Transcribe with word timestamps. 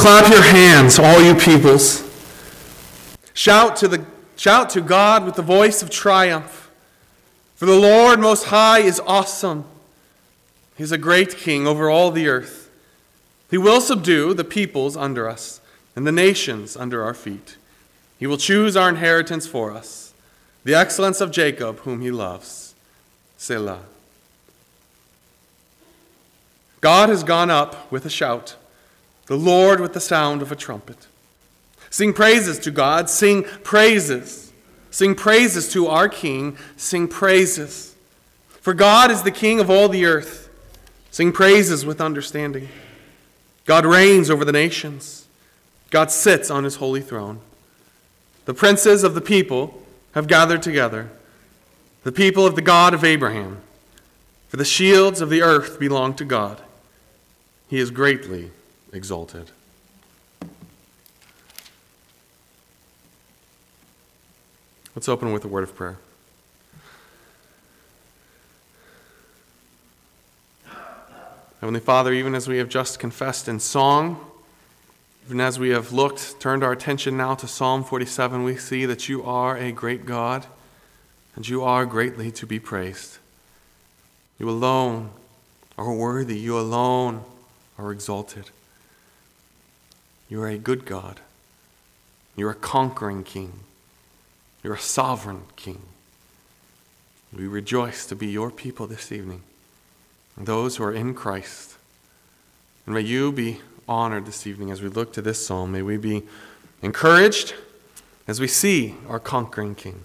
clap 0.00 0.32
your 0.32 0.42
hands, 0.42 0.98
all 0.98 1.20
you 1.20 1.34
peoples. 1.34 2.02
Shout 3.34 3.76
to, 3.76 3.88
the, 3.88 4.04
shout 4.36 4.70
to 4.70 4.80
God 4.80 5.24
with 5.24 5.34
the 5.34 5.42
voice 5.42 5.82
of 5.82 5.90
triumph. 5.90 6.70
For 7.54 7.66
the 7.66 7.78
Lord 7.78 8.18
Most 8.18 8.46
High 8.46 8.80
is 8.80 9.00
awesome. 9.06 9.64
He 10.76 10.82
is 10.82 10.92
a 10.92 10.98
great 10.98 11.36
king 11.36 11.66
over 11.66 11.90
all 11.90 12.10
the 12.10 12.28
earth. 12.28 12.70
He 13.50 13.58
will 13.58 13.82
subdue 13.82 14.32
the 14.32 14.44
peoples 14.44 14.96
under 14.96 15.28
us 15.28 15.60
and 15.94 16.06
the 16.06 16.12
nations 16.12 16.76
under 16.76 17.02
our 17.02 17.12
feet. 17.14 17.56
He 18.18 18.26
will 18.26 18.38
choose 18.38 18.76
our 18.76 18.88
inheritance 18.88 19.46
for 19.46 19.72
us, 19.72 20.14
the 20.64 20.74
excellence 20.74 21.20
of 21.20 21.30
Jacob, 21.30 21.80
whom 21.80 22.00
he 22.00 22.10
loves. 22.10 22.74
Selah. 23.36 23.80
God 26.80 27.10
has 27.10 27.22
gone 27.22 27.50
up 27.50 27.90
with 27.92 28.06
a 28.06 28.10
shout, 28.10 28.56
the 29.30 29.38
Lord 29.38 29.78
with 29.78 29.92
the 29.92 30.00
sound 30.00 30.42
of 30.42 30.50
a 30.50 30.56
trumpet. 30.56 31.06
Sing 31.88 32.12
praises 32.12 32.58
to 32.58 32.72
God, 32.72 33.08
sing 33.08 33.44
praises. 33.44 34.52
Sing 34.90 35.14
praises 35.14 35.72
to 35.72 35.86
our 35.86 36.08
King, 36.08 36.58
sing 36.76 37.06
praises. 37.06 37.94
For 38.48 38.74
God 38.74 39.08
is 39.08 39.22
the 39.22 39.30
King 39.30 39.60
of 39.60 39.70
all 39.70 39.88
the 39.88 40.04
earth. 40.04 40.50
Sing 41.12 41.30
praises 41.30 41.86
with 41.86 42.00
understanding. 42.00 42.70
God 43.66 43.86
reigns 43.86 44.30
over 44.30 44.44
the 44.44 44.50
nations. 44.50 45.28
God 45.90 46.10
sits 46.10 46.50
on 46.50 46.64
his 46.64 46.76
holy 46.76 47.00
throne. 47.00 47.38
The 48.46 48.54
princes 48.54 49.04
of 49.04 49.14
the 49.14 49.20
people 49.20 49.80
have 50.16 50.26
gathered 50.26 50.60
together, 50.60 51.08
the 52.02 52.10
people 52.10 52.46
of 52.46 52.56
the 52.56 52.62
God 52.62 52.94
of 52.94 53.04
Abraham. 53.04 53.58
For 54.48 54.56
the 54.56 54.64
shields 54.64 55.20
of 55.20 55.30
the 55.30 55.40
earth 55.40 55.78
belong 55.78 56.14
to 56.14 56.24
God. 56.24 56.60
He 57.68 57.78
is 57.78 57.92
greatly 57.92 58.50
exalted. 58.92 59.50
Let's 64.94 65.08
open 65.08 65.32
with 65.32 65.44
a 65.44 65.48
word 65.48 65.62
of 65.62 65.74
prayer. 65.74 65.98
Heavenly 71.60 71.80
Father, 71.80 72.12
even 72.12 72.34
as 72.34 72.48
we 72.48 72.58
have 72.58 72.68
just 72.68 72.98
confessed 72.98 73.46
in 73.46 73.60
song, 73.60 74.18
even 75.26 75.40
as 75.40 75.58
we 75.58 75.68
have 75.70 75.92
looked, 75.92 76.40
turned 76.40 76.64
our 76.64 76.72
attention 76.72 77.16
now 77.16 77.34
to 77.34 77.46
Psalm 77.46 77.84
47, 77.84 78.42
we 78.42 78.56
see 78.56 78.86
that 78.86 79.08
you 79.08 79.22
are 79.22 79.56
a 79.56 79.70
great 79.70 80.06
God 80.06 80.46
and 81.36 81.46
you 81.48 81.62
are 81.62 81.86
greatly 81.86 82.30
to 82.32 82.46
be 82.46 82.58
praised. 82.58 83.18
You 84.38 84.48
alone 84.48 85.10
are 85.78 85.92
worthy, 85.92 86.38
you 86.38 86.58
alone 86.58 87.24
are 87.78 87.92
exalted. 87.92 88.50
You 90.30 90.40
are 90.42 90.48
a 90.48 90.56
good 90.56 90.86
God, 90.86 91.20
you're 92.36 92.52
a 92.52 92.54
conquering 92.54 93.24
King. 93.24 93.60
You're 94.62 94.74
a 94.74 94.78
sovereign 94.78 95.42
king. 95.56 95.80
We 97.32 97.46
rejoice 97.46 98.06
to 98.06 98.16
be 98.16 98.26
your 98.26 98.50
people 98.50 98.86
this 98.86 99.12
evening, 99.12 99.42
those 100.36 100.76
who 100.76 100.84
are 100.84 100.92
in 100.92 101.14
Christ. 101.14 101.76
And 102.84 102.94
may 102.94 103.02
you 103.02 103.32
be 103.32 103.60
honored 103.88 104.26
this 104.26 104.46
evening 104.46 104.70
as 104.70 104.82
we 104.82 104.88
look 104.88 105.12
to 105.14 105.22
this 105.22 105.44
psalm. 105.44 105.72
May 105.72 105.82
we 105.82 105.96
be 105.96 106.24
encouraged 106.82 107.54
as 108.26 108.40
we 108.40 108.48
see 108.48 108.96
our 109.08 109.20
conquering 109.20 109.74
king. 109.74 110.02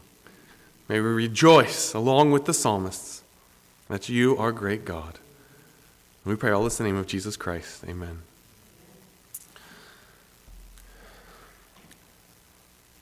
May 0.87 0.99
we 0.99 1.09
rejoice 1.09 1.93
along 1.93 2.31
with 2.31 2.45
the 2.45 2.53
psalmists 2.53 3.23
that 3.87 4.07
you 4.07 4.37
are 4.37 4.51
great 4.51 4.85
God. 4.85 5.19
And 6.23 6.33
we 6.33 6.35
pray 6.35 6.51
all 6.51 6.63
this 6.63 6.79
in 6.79 6.85
the 6.85 6.91
name 6.91 6.99
of 6.99 7.07
Jesus 7.07 7.37
Christ. 7.37 7.83
Amen. 7.87 8.21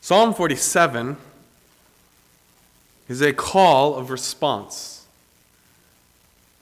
Psalm 0.04 0.34
47 0.34 1.16
is 3.08 3.22
a 3.22 3.32
call 3.32 3.94
of 3.94 4.10
response. 4.10 5.06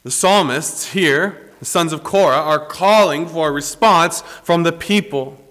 The 0.04 0.12
psalmists 0.12 0.92
here, 0.92 1.50
the 1.58 1.64
sons 1.64 1.92
of 1.92 2.04
Korah, 2.04 2.36
are 2.36 2.64
calling 2.64 3.26
for 3.26 3.48
a 3.48 3.50
response 3.50 4.20
from 4.20 4.62
the 4.62 4.70
people. 4.70 5.44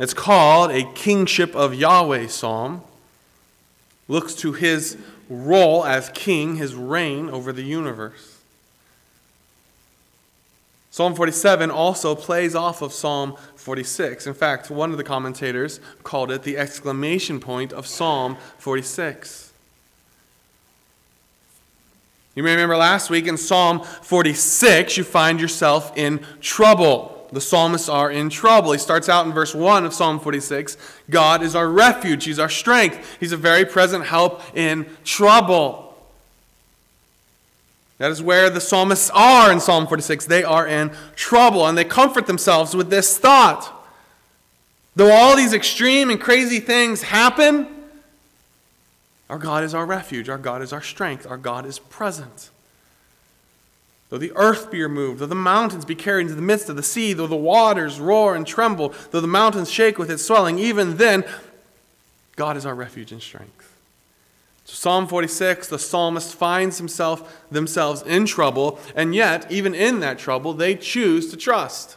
It's 0.00 0.14
called 0.14 0.72
a 0.72 0.92
kingship 0.94 1.54
of 1.54 1.76
Yahweh 1.76 2.26
psalm. 2.26 2.82
Looks 4.08 4.34
to 4.34 4.52
his 4.52 4.98
role 5.28 5.84
as 5.84 6.08
king, 6.08 6.56
his 6.56 6.74
reign 6.74 7.30
over 7.30 7.52
the 7.52 7.62
universe. 7.62 8.35
Psalm 10.96 11.14
47 11.14 11.70
also 11.70 12.14
plays 12.14 12.54
off 12.54 12.80
of 12.80 12.90
Psalm 12.90 13.36
46. 13.56 14.26
In 14.26 14.32
fact, 14.32 14.70
one 14.70 14.92
of 14.92 14.96
the 14.96 15.04
commentators 15.04 15.78
called 16.02 16.30
it 16.30 16.42
the 16.42 16.56
exclamation 16.56 17.38
point 17.38 17.70
of 17.70 17.86
Psalm 17.86 18.38
46. 18.56 19.52
You 22.34 22.42
may 22.42 22.52
remember 22.52 22.78
last 22.78 23.10
week 23.10 23.26
in 23.26 23.36
Psalm 23.36 23.82
46, 23.82 24.96
you 24.96 25.04
find 25.04 25.38
yourself 25.38 25.94
in 25.98 26.24
trouble. 26.40 27.28
The 27.30 27.42
psalmists 27.42 27.90
are 27.90 28.10
in 28.10 28.30
trouble. 28.30 28.72
He 28.72 28.78
starts 28.78 29.10
out 29.10 29.26
in 29.26 29.32
verse 29.34 29.54
1 29.54 29.84
of 29.84 29.92
Psalm 29.92 30.18
46 30.18 30.78
God 31.10 31.42
is 31.42 31.54
our 31.54 31.68
refuge, 31.68 32.24
He's 32.24 32.38
our 32.38 32.48
strength, 32.48 33.18
He's 33.20 33.32
a 33.32 33.36
very 33.36 33.66
present 33.66 34.06
help 34.06 34.40
in 34.56 34.86
trouble. 35.04 35.85
That 37.98 38.10
is 38.10 38.22
where 38.22 38.50
the 38.50 38.60
psalmists 38.60 39.10
are 39.14 39.50
in 39.50 39.60
Psalm 39.60 39.86
46. 39.86 40.26
They 40.26 40.44
are 40.44 40.66
in 40.66 40.92
trouble, 41.14 41.66
and 41.66 41.78
they 41.78 41.84
comfort 41.84 42.26
themselves 42.26 42.76
with 42.76 42.90
this 42.90 43.16
thought. 43.18 43.72
Though 44.94 45.12
all 45.12 45.36
these 45.36 45.52
extreme 45.52 46.10
and 46.10 46.20
crazy 46.20 46.60
things 46.60 47.02
happen, 47.02 47.68
our 49.28 49.38
God 49.38 49.64
is 49.64 49.74
our 49.74 49.86
refuge, 49.86 50.28
our 50.28 50.38
God 50.38 50.62
is 50.62 50.72
our 50.72 50.82
strength, 50.82 51.26
our 51.26 51.36
God 51.36 51.66
is 51.66 51.78
present. 51.78 52.50
Though 54.08 54.18
the 54.18 54.32
earth 54.36 54.70
be 54.70 54.82
removed, 54.82 55.18
though 55.18 55.26
the 55.26 55.34
mountains 55.34 55.84
be 55.84 55.96
carried 55.96 56.22
into 56.22 56.34
the 56.34 56.42
midst 56.42 56.68
of 56.68 56.76
the 56.76 56.82
sea, 56.82 57.12
though 57.12 57.26
the 57.26 57.34
waters 57.34 57.98
roar 57.98 58.36
and 58.36 58.46
tremble, 58.46 58.94
though 59.10 59.20
the 59.20 59.26
mountains 59.26 59.70
shake 59.70 59.98
with 59.98 60.10
its 60.10 60.24
swelling, 60.24 60.58
even 60.58 60.96
then, 60.96 61.24
God 62.36 62.56
is 62.56 62.64
our 62.64 62.74
refuge 62.74 63.10
and 63.10 63.20
strength. 63.20 63.55
So 64.66 64.74
Psalm 64.74 65.06
46, 65.06 65.68
the 65.68 65.78
psalmist 65.78 66.34
finds 66.34 66.78
himself 66.78 67.46
themselves 67.52 68.02
in 68.02 68.26
trouble, 68.26 68.80
and 68.96 69.14
yet, 69.14 69.50
even 69.50 69.76
in 69.76 70.00
that 70.00 70.18
trouble, 70.18 70.52
they 70.52 70.74
choose 70.74 71.30
to 71.30 71.36
trust. 71.36 71.96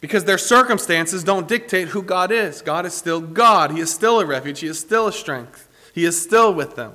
Because 0.00 0.24
their 0.24 0.38
circumstances 0.38 1.22
don't 1.22 1.46
dictate 1.46 1.88
who 1.88 2.02
God 2.02 2.32
is. 2.32 2.62
God 2.62 2.84
is 2.84 2.94
still 2.94 3.20
God. 3.20 3.70
He 3.70 3.78
is 3.78 3.94
still 3.94 4.18
a 4.18 4.26
refuge. 4.26 4.58
He 4.58 4.66
is 4.66 4.80
still 4.80 5.06
a 5.06 5.12
strength. 5.12 5.68
He 5.94 6.04
is 6.04 6.20
still 6.20 6.52
with 6.52 6.74
them. 6.74 6.94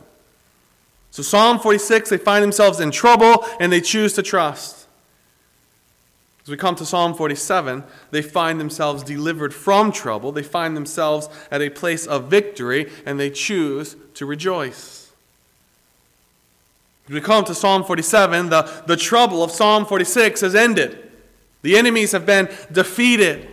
So, 1.10 1.24
Psalm 1.24 1.58
46, 1.58 2.10
they 2.10 2.18
find 2.18 2.44
themselves 2.44 2.82
in 2.82 2.92
trouble 2.92 3.46
and 3.62 3.72
they 3.72 3.82
choose 3.82 4.12
to 4.14 4.22
trust. 4.22 4.81
We 6.52 6.58
come 6.58 6.76
to 6.76 6.86
Psalm 6.86 7.14
47, 7.14 7.84
they 8.12 8.22
find 8.22 8.60
themselves 8.60 9.04
delivered 9.04 9.54
from 9.54 9.92
trouble. 9.92 10.32
They 10.32 10.44
find 10.44 10.76
themselves 10.76 11.30
at 11.50 11.62
a 11.62 11.70
place 11.70 12.06
of 12.06 12.26
victory, 12.26 12.92
and 13.06 13.18
they 13.18 13.30
choose 13.30 13.96
to 14.16 14.26
rejoice. 14.26 15.12
As 17.08 17.14
we 17.14 17.22
come 17.22 17.46
to 17.46 17.56
Psalm 17.56 17.84
47, 17.86 18.50
the, 18.50 18.84
the 18.86 18.98
trouble 18.98 19.44
of 19.44 19.52
Psalm 19.52 19.86
46 19.86 20.42
has 20.42 20.54
ended. 20.54 21.12
The 21.62 21.78
enemies 21.78 22.12
have 22.12 22.26
been 22.26 22.50
defeated. 22.72 23.48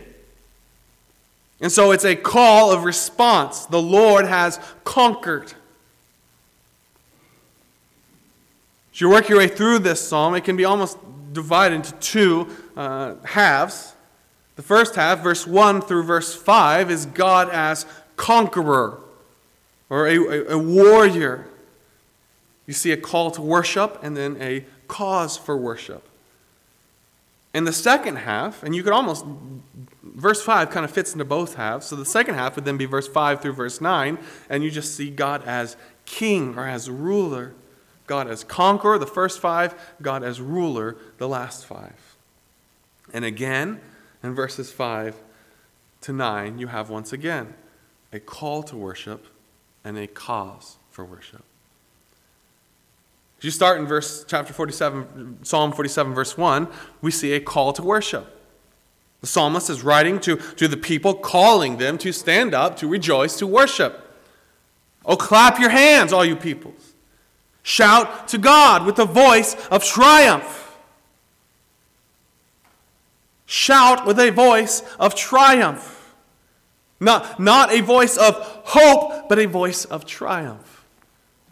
And 1.61 1.71
so 1.71 1.91
it's 1.91 2.05
a 2.05 2.15
call 2.15 2.71
of 2.71 2.83
response. 2.83 3.65
The 3.65 3.81
Lord 3.81 4.25
has 4.25 4.59
conquered. 4.83 5.53
As 8.93 9.01
you 9.01 9.09
work 9.09 9.29
your 9.29 9.37
way 9.37 9.47
through 9.47 9.79
this 9.79 10.05
psalm, 10.05 10.35
it 10.35 10.43
can 10.43 10.57
be 10.57 10.65
almost 10.65 10.97
divided 11.31 11.75
into 11.75 11.93
two 11.93 12.47
uh, 12.75 13.15
halves. 13.23 13.93
The 14.55 14.61
first 14.61 14.95
half, 14.95 15.21
verse 15.21 15.47
1 15.47 15.81
through 15.81 16.03
verse 16.03 16.35
5, 16.35 16.91
is 16.91 17.05
God 17.05 17.49
as 17.49 17.85
conqueror 18.15 18.99
or 19.89 20.07
a, 20.07 20.51
a, 20.51 20.57
warrior. 20.57 21.47
You 22.67 22.73
see 22.73 22.91
a 22.91 22.97
call 22.97 23.31
to 23.31 23.41
worship 23.41 23.99
and 24.03 24.15
then 24.15 24.37
a 24.41 24.65
cause 24.87 25.37
for 25.37 25.57
worship. 25.57 26.03
In 27.53 27.63
the 27.63 27.73
second 27.73 28.17
half, 28.17 28.61
and 28.61 28.75
you 28.75 28.83
could 28.83 28.93
almost, 28.93 29.25
verse 30.03 30.43
5 30.43 30.69
kind 30.69 30.83
of 30.83 30.91
fits 30.91 31.13
into 31.13 31.25
both 31.25 31.55
halves. 31.55 31.87
So 31.87 31.95
the 31.95 32.05
second 32.05 32.35
half 32.35 32.55
would 32.55 32.65
then 32.65 32.77
be 32.77 32.85
verse 32.85 33.07
5 33.07 33.41
through 33.41 33.53
verse 33.53 33.81
9, 33.81 34.19
and 34.49 34.63
you 34.63 34.69
just 34.69 34.95
see 34.95 35.09
God 35.09 35.43
as 35.45 35.77
king 36.05 36.55
or 36.57 36.67
as 36.67 36.89
ruler. 36.89 37.53
God 38.09 38.27
as 38.27 38.43
conqueror, 38.43 38.97
the 38.97 39.05
first 39.05 39.39
five, 39.39 39.75
God 40.01 40.23
as 40.23 40.41
ruler, 40.41 40.97
the 41.19 41.29
last 41.29 41.63
five. 41.63 42.17
And 43.13 43.23
again, 43.23 43.79
in 44.23 44.33
verses 44.33 44.71
5 44.71 45.15
to 46.01 46.11
9, 46.11 46.57
you 46.57 46.67
have 46.67 46.89
once 46.89 47.13
again 47.13 47.53
a 48.11 48.19
call 48.19 48.63
to 48.63 48.75
worship 48.75 49.27
and 49.83 49.95
a 49.95 50.07
cause 50.07 50.77
for 50.89 51.05
worship. 51.05 51.43
As 53.37 53.43
you 53.43 53.51
start 53.51 53.79
in 53.79 53.85
verse 53.85 54.25
chapter 54.27 54.53
47, 54.53 55.45
Psalm 55.45 55.71
47, 55.71 56.11
verse 56.15 56.35
1, 56.35 56.67
we 57.03 57.11
see 57.11 57.33
a 57.33 57.39
call 57.39 57.73
to 57.73 57.83
worship. 57.83 58.41
The 59.21 59.27
psalmist 59.27 59.69
is 59.69 59.83
writing 59.83 60.19
to, 60.21 60.37
to 60.55 60.67
the 60.67 60.77
people, 60.77 61.13
calling 61.13 61.77
them 61.77 61.99
to 61.99 62.11
stand 62.11 62.55
up, 62.55 62.75
to 62.77 62.87
rejoice, 62.87 63.37
to 63.37 63.45
worship. 63.45 64.03
Oh, 65.05 65.15
clap 65.15 65.59
your 65.59 65.69
hands, 65.69 66.11
all 66.11 66.25
you 66.25 66.35
peoples. 66.35 66.88
Shout 67.69 68.27
to 68.29 68.39
God 68.39 68.83
with 68.83 68.97
a 68.97 69.05
voice 69.05 69.55
of 69.67 69.85
triumph. 69.85 70.75
Shout 73.45 74.07
with 74.07 74.19
a 74.19 74.31
voice 74.31 74.81
of 74.99 75.13
triumph. 75.13 76.15
Not, 76.99 77.39
not 77.39 77.71
a 77.71 77.81
voice 77.81 78.17
of 78.17 78.33
hope, 78.65 79.29
but 79.29 79.37
a 79.37 79.45
voice 79.45 79.85
of 79.85 80.07
triumph. 80.07 80.83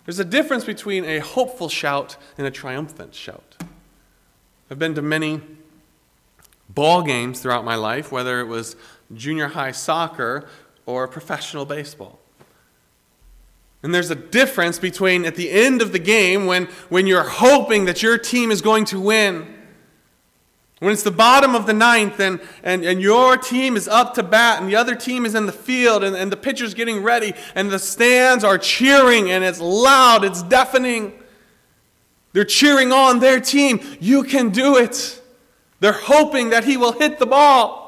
There's 0.06 0.18
a 0.18 0.26
difference 0.26 0.66
between 0.66 1.06
a 1.06 1.20
hopeful 1.20 1.70
shout 1.70 2.18
and 2.36 2.48
a 2.48 2.52
triumphant 2.52 3.14
shout. 3.14 3.56
I've 4.72 4.80
been 4.80 4.96
to 4.96 5.04
many 5.04 5.40
ball 6.68 7.04
games 7.04 7.42
throughout 7.42 7.64
my 7.64 7.76
life, 7.76 8.12
whether 8.12 8.40
it 8.40 8.48
was 8.48 8.76
junior 9.14 9.50
high 9.50 9.72
soccer 9.72 10.50
or 10.88 11.08
professional 11.08 11.66
baseball. 11.66 12.18
And 13.84 13.94
there's 13.94 14.10
a 14.10 14.16
difference 14.16 14.80
between 14.80 15.26
at 15.26 15.36
the 15.36 15.52
end 15.52 15.82
of 15.82 15.92
the 15.92 16.00
game 16.00 16.46
when, 16.46 16.66
when 16.90 17.08
you're 17.08 17.24
hoping 17.24 17.86
that 17.86 18.02
your 18.02 18.18
team 18.18 18.52
is 18.52 18.62
going 18.62 18.86
to 18.86 19.00
win. 19.00 19.54
When 20.80 20.92
it's 20.92 21.04
the 21.04 21.12
bottom 21.12 21.56
of 21.56 21.66
the 21.66 21.74
ninth 21.74 22.20
and, 22.20 22.40
and, 22.64 22.84
and 22.84 23.02
your 23.02 23.36
team 23.38 23.76
is 23.76 23.88
up 23.88 24.14
to 24.16 24.24
bat 24.24 24.62
and 24.62 24.70
the 24.70 24.76
other 24.76 24.96
team 24.96 25.26
is 25.26 25.34
in 25.34 25.48
the 25.48 25.52
field 25.52 26.04
and, 26.04 26.16
and 26.16 26.32
the 26.32 26.38
pitcher's 26.38 26.76
getting 26.76 27.02
ready 27.02 27.34
and 27.56 27.72
the 27.72 27.80
stands 27.80 28.44
are 28.44 28.60
cheering 28.60 29.32
and 29.32 29.44
it's 29.44 29.60
loud, 29.60 30.24
it's 30.24 30.44
deafening. 30.44 31.14
They're 32.34 32.46
cheering 32.46 32.92
on 32.92 33.20
their 33.20 33.40
team. 33.40 33.80
You 34.00 34.24
can 34.24 34.50
do 34.50 34.78
it. 34.78 35.20
They're 35.80 35.94
hoping 35.94 36.52
that 36.52 36.64
he 36.64 36.78
will 36.78 36.92
hit 36.92 37.18
the 37.18 37.26
ball. 37.26 37.88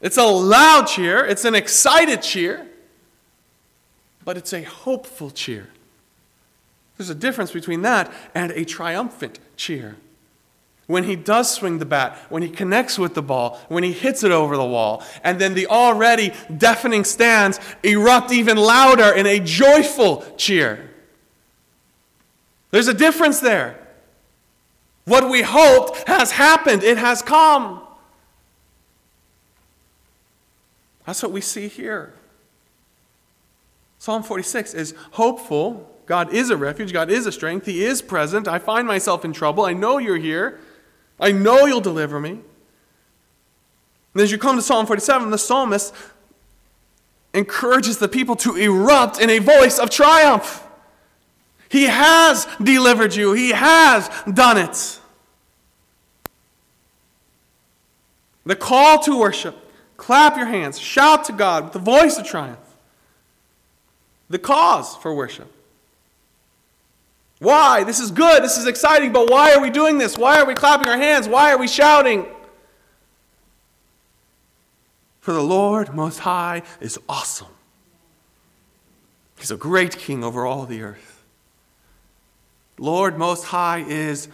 It's 0.00 0.16
a 0.16 0.24
loud 0.24 0.86
cheer, 0.86 1.24
it's 1.24 1.44
an 1.44 1.54
excited 1.54 2.22
cheer, 2.22 2.66
but 4.24 4.36
it's 4.36 4.52
a 4.52 4.62
hopeful 4.62 5.30
cheer. 5.30 5.68
There's 6.96 7.10
a 7.10 7.14
difference 7.14 7.50
between 7.50 7.82
that 7.82 8.12
and 8.34 8.52
a 8.52 8.64
triumphant 8.64 9.38
cheer. 9.56 9.96
When 10.86 11.04
he 11.04 11.16
does 11.16 11.50
swing 11.50 11.78
the 11.78 11.86
bat, 11.86 12.18
when 12.28 12.42
he 12.42 12.50
connects 12.50 12.98
with 12.98 13.14
the 13.14 13.22
ball, 13.22 13.58
when 13.68 13.84
he 13.84 13.92
hits 13.92 14.22
it 14.22 14.30
over 14.30 14.56
the 14.56 14.64
wall, 14.64 15.02
and 15.22 15.40
then 15.40 15.54
the 15.54 15.66
already 15.66 16.32
deafening 16.54 17.04
stands 17.04 17.58
erupt 17.82 18.30
even 18.32 18.58
louder 18.58 19.10
in 19.10 19.26
a 19.26 19.40
joyful 19.40 20.24
cheer. 20.36 20.90
There's 22.70 22.88
a 22.88 22.94
difference 22.94 23.40
there. 23.40 23.78
What 25.06 25.30
we 25.30 25.42
hoped 25.42 26.06
has 26.06 26.32
happened, 26.32 26.82
it 26.82 26.98
has 26.98 27.22
come. 27.22 27.80
That's 31.06 31.22
what 31.22 31.32
we 31.32 31.40
see 31.40 31.68
here. 31.68 32.14
Psalm 34.04 34.22
46 34.22 34.74
is 34.74 34.94
hopeful. 35.12 35.90
God 36.04 36.30
is 36.30 36.50
a 36.50 36.58
refuge. 36.58 36.92
God 36.92 37.10
is 37.10 37.24
a 37.24 37.32
strength. 37.32 37.64
He 37.64 37.82
is 37.86 38.02
present. 38.02 38.46
I 38.46 38.58
find 38.58 38.86
myself 38.86 39.24
in 39.24 39.32
trouble. 39.32 39.64
I 39.64 39.72
know 39.72 39.96
you're 39.96 40.18
here. 40.18 40.60
I 41.18 41.32
know 41.32 41.64
you'll 41.64 41.80
deliver 41.80 42.20
me. 42.20 42.32
And 44.12 44.22
as 44.22 44.30
you 44.30 44.36
come 44.36 44.56
to 44.56 44.62
Psalm 44.62 44.84
47, 44.84 45.30
the 45.30 45.38
psalmist 45.38 45.94
encourages 47.32 47.96
the 47.96 48.06
people 48.06 48.36
to 48.36 48.56
erupt 48.56 49.22
in 49.22 49.30
a 49.30 49.38
voice 49.38 49.78
of 49.78 49.88
triumph. 49.88 50.62
He 51.70 51.84
has 51.84 52.46
delivered 52.62 53.14
you, 53.14 53.32
He 53.32 53.52
has 53.52 54.10
done 54.30 54.58
it. 54.58 55.00
The 58.44 58.54
call 58.54 58.98
to 59.04 59.18
worship 59.18 59.56
clap 59.96 60.36
your 60.36 60.44
hands, 60.44 60.78
shout 60.78 61.24
to 61.24 61.32
God 61.32 61.64
with 61.64 61.72
the 61.72 61.78
voice 61.78 62.18
of 62.18 62.26
triumph. 62.26 62.58
The 64.28 64.38
cause 64.38 64.96
for 64.96 65.14
worship. 65.14 65.50
Why? 67.38 67.84
This 67.84 68.00
is 68.00 68.10
good, 68.10 68.42
this 68.42 68.56
is 68.56 68.66
exciting, 68.66 69.12
but 69.12 69.30
why 69.30 69.54
are 69.54 69.60
we 69.60 69.70
doing 69.70 69.98
this? 69.98 70.16
Why 70.16 70.40
are 70.40 70.46
we 70.46 70.54
clapping 70.54 70.88
our 70.88 70.96
hands? 70.96 71.28
Why 71.28 71.52
are 71.52 71.58
we 71.58 71.68
shouting? 71.68 72.26
For 75.20 75.32
the 75.32 75.42
Lord 75.42 75.94
Most 75.94 76.20
High 76.20 76.62
is 76.80 76.98
awesome. 77.08 77.48
He's 79.38 79.50
a 79.50 79.56
great 79.56 79.98
king 79.98 80.24
over 80.24 80.46
all 80.46 80.64
the 80.64 80.82
earth. 80.82 81.22
Lord 82.78 83.18
Most 83.18 83.44
High 83.44 83.84
is 83.86 84.28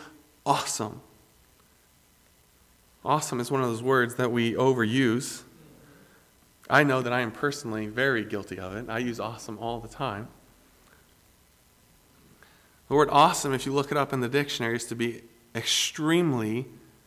awesome. 0.47 1.01
Awesome 3.05 3.41
is 3.41 3.51
one 3.51 3.63
of 3.63 3.69
those 3.69 3.83
words 3.83 4.17
that 4.17 4.31
we 4.31 4.55
overuse. 4.55 5.43
I 6.71 6.85
know 6.85 7.03
that 7.03 7.13
I 7.13 7.21
am 7.21 7.33
personally 7.33 7.87
very 7.89 8.25
guilty 8.25 8.59
of 8.59 8.77
it. 8.77 8.89
I 8.89 8.99
use 8.99 9.19
awesome 9.19 9.59
all 9.59 9.81
the 9.81 9.89
time. 9.89 10.29
The 12.89 12.95
word 12.95 13.09
awesome, 13.11 13.53
if 13.53 13.67
you 13.67 13.73
look 13.73 13.91
it 13.91 13.97
up 13.97 14.13
in 14.13 14.21
the 14.21 14.29
dictionary, 14.29 14.77
is 14.77 14.85
to 14.87 14.95
be 14.95 15.23
extremely 15.55 16.67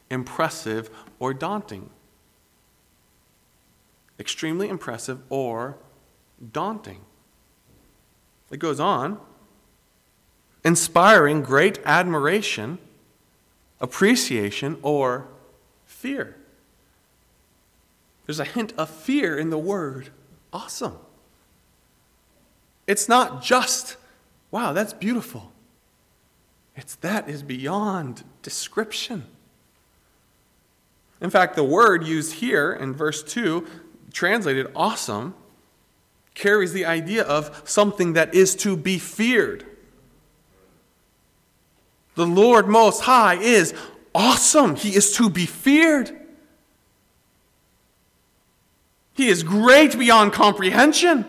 impressive 0.09 0.89
or 1.17 1.33
daunting. 1.33 1.89
Extremely 4.19 4.69
impressive 4.69 5.21
or 5.29 5.77
daunting. 6.51 7.01
It 8.51 8.59
goes 8.59 8.79
on 8.79 9.19
inspiring 10.63 11.41
great 11.41 11.79
admiration, 11.85 12.79
appreciation, 13.81 14.77
or 14.81 15.27
fear. 15.85 16.37
There's 18.25 18.39
a 18.39 18.45
hint 18.45 18.73
of 18.77 18.89
fear 18.89 19.37
in 19.37 19.49
the 19.49 19.57
word 19.57 20.09
awesome. 20.51 20.97
It's 22.85 23.09
not 23.09 23.41
just, 23.41 23.97
wow, 24.51 24.73
that's 24.73 24.93
beautiful. 24.93 25.51
It's 26.75 26.95
that 26.95 27.29
is 27.29 27.43
beyond 27.43 28.23
description. 28.41 29.25
In 31.21 31.29
fact, 31.29 31.55
the 31.55 31.63
word 31.63 32.05
used 32.05 32.33
here 32.35 32.73
in 32.73 32.93
verse 32.93 33.23
2, 33.23 33.65
translated 34.11 34.67
awesome, 34.75 35.35
carries 36.33 36.73
the 36.73 36.85
idea 36.85 37.23
of 37.23 37.61
something 37.63 38.13
that 38.13 38.33
is 38.33 38.55
to 38.57 38.75
be 38.75 38.97
feared. 38.97 39.65
The 42.15 42.25
Lord 42.25 42.67
Most 42.67 43.01
High 43.01 43.35
is 43.35 43.73
awesome. 44.13 44.75
He 44.75 44.95
is 44.95 45.15
to 45.15 45.29
be 45.29 45.45
feared. 45.45 46.19
He 49.13 49.29
is 49.29 49.43
great 49.43 49.97
beyond 49.97 50.33
comprehension. 50.33 51.25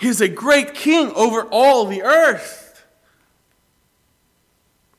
He 0.00 0.08
is 0.08 0.20
a 0.20 0.28
great 0.28 0.74
king 0.74 1.12
over 1.12 1.42
all 1.44 1.84
the 1.86 2.02
earth. 2.02 2.86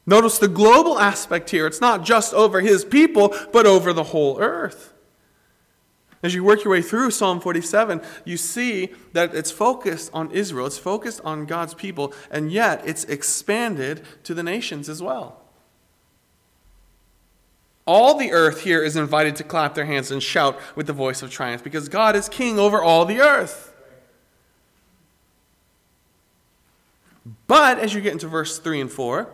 Notice 0.05 0.37
the 0.37 0.47
global 0.47 0.99
aspect 0.99 1.49
here. 1.49 1.67
It's 1.67 1.81
not 1.81 2.03
just 2.03 2.33
over 2.33 2.61
his 2.61 2.85
people, 2.85 3.35
but 3.51 3.65
over 3.65 3.93
the 3.93 4.03
whole 4.03 4.39
earth. 4.39 4.93
As 6.23 6.35
you 6.35 6.43
work 6.43 6.63
your 6.63 6.71
way 6.71 6.83
through 6.83 7.11
Psalm 7.11 7.39
47, 7.39 8.01
you 8.25 8.37
see 8.37 8.89
that 9.13 9.33
it's 9.33 9.49
focused 9.49 10.11
on 10.13 10.29
Israel, 10.31 10.67
it's 10.67 10.77
focused 10.77 11.19
on 11.21 11.45
God's 11.45 11.73
people, 11.73 12.13
and 12.29 12.51
yet 12.51 12.83
it's 12.85 13.05
expanded 13.05 14.03
to 14.23 14.35
the 14.35 14.43
nations 14.43 14.87
as 14.87 15.01
well. 15.01 15.41
All 17.93 18.17
the 18.17 18.31
earth 18.31 18.61
here 18.61 18.81
is 18.81 18.95
invited 18.95 19.35
to 19.35 19.43
clap 19.43 19.75
their 19.75 19.83
hands 19.83 20.11
and 20.11 20.23
shout 20.23 20.57
with 20.77 20.87
the 20.87 20.93
voice 20.93 21.21
of 21.21 21.29
triumph 21.29 21.61
because 21.61 21.89
God 21.89 22.15
is 22.15 22.29
king 22.29 22.57
over 22.57 22.81
all 22.81 23.03
the 23.03 23.19
earth. 23.19 23.75
But 27.47 27.79
as 27.79 27.93
you 27.93 27.99
get 27.99 28.13
into 28.13 28.29
verse 28.29 28.59
3 28.59 28.79
and 28.79 28.89
4, 28.89 29.29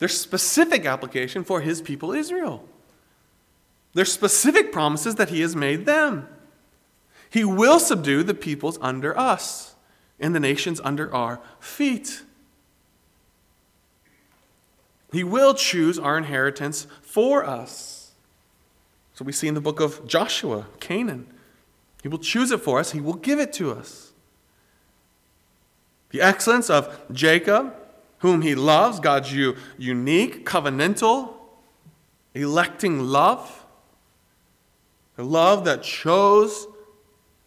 there's 0.00 0.18
specific 0.18 0.84
application 0.84 1.44
for 1.44 1.60
his 1.60 1.80
people 1.80 2.10
Israel. 2.10 2.68
There's 3.94 4.10
specific 4.10 4.72
promises 4.72 5.14
that 5.14 5.28
he 5.28 5.40
has 5.42 5.54
made 5.54 5.86
them. 5.86 6.26
He 7.30 7.44
will 7.44 7.78
subdue 7.78 8.24
the 8.24 8.34
peoples 8.34 8.78
under 8.80 9.16
us 9.16 9.76
and 10.18 10.34
the 10.34 10.40
nations 10.40 10.80
under 10.82 11.14
our 11.14 11.38
feet. 11.60 12.24
He 15.12 15.22
will 15.22 15.54
choose 15.54 15.98
our 15.98 16.16
inheritance 16.16 16.86
for 17.02 17.44
us. 17.44 18.12
So 19.14 19.24
we 19.24 19.32
see 19.32 19.46
in 19.46 19.54
the 19.54 19.60
book 19.60 19.78
of 19.78 20.06
Joshua, 20.06 20.66
Canaan. 20.80 21.26
He 22.02 22.08
will 22.08 22.18
choose 22.18 22.50
it 22.50 22.60
for 22.60 22.80
us, 22.80 22.92
He 22.92 23.00
will 23.00 23.14
give 23.14 23.38
it 23.38 23.52
to 23.54 23.70
us. 23.70 24.12
The 26.10 26.20
excellence 26.20 26.68
of 26.70 27.00
Jacob, 27.12 27.74
whom 28.18 28.42
He 28.42 28.54
loves, 28.54 29.00
God's 29.00 29.32
unique, 29.32 30.44
covenantal, 30.46 31.34
electing 32.34 33.00
love 33.00 33.62
the 35.16 35.24
love 35.24 35.64
that 35.64 35.82
chose 35.82 36.66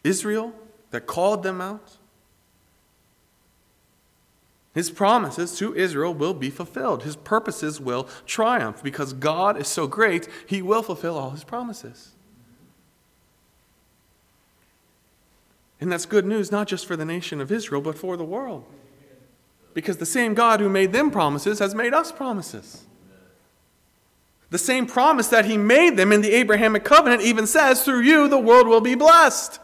Israel, 0.03 0.53
that 0.91 1.07
called 1.07 1.43
them 1.43 1.62
out. 1.62 1.98
His 4.75 4.89
promises 4.89 5.58
to 5.60 5.74
Israel 5.74 6.13
will 6.13 6.34
be 6.34 6.50
fulfilled. 6.50 7.03
His 7.03 7.15
purposes 7.15 7.79
will 7.79 8.10
triumph 8.25 8.84
because 8.84 9.13
God 9.13 9.58
is 9.58 9.70
so 9.70 9.88
great, 9.88 10.27
he 10.46 10.62
will 10.62 10.84
fulfill 10.84 11.17
all 11.17 11.29
his 11.29 11.46
promises. 11.46 12.12
And 15.79 15.89
that's 15.89 16.05
good 16.05 16.25
news 16.25 16.51
not 16.51 16.67
just 16.67 16.86
for 16.86 16.98
the 16.98 17.05
nation 17.05 17.39
of 17.39 17.53
Israel, 17.53 17.82
but 17.82 17.98
for 17.98 18.17
the 18.17 18.25
world. 18.25 18.65
Because 19.74 19.96
the 19.96 20.05
same 20.05 20.34
God 20.34 20.60
who 20.60 20.67
made 20.67 20.91
them 20.91 21.10
promises 21.10 21.60
has 21.60 21.74
made 21.74 21.94
us 21.94 22.12
promises. 22.12 22.84
The 24.50 24.58
same 24.58 24.88
promise 24.88 25.29
that 25.29 25.46
he 25.46 25.55
made 25.55 25.96
them 25.96 26.12
in 26.12 26.20
the 26.20 26.34
Abrahamic 26.34 26.84
covenant 26.84 27.22
even 27.22 27.48
says, 27.48 27.86
through 27.86 28.01
you 28.01 28.27
the 28.27 28.38
world 28.38 28.67
will 28.67 28.82
be 28.82 28.96
blessed. 28.96 29.58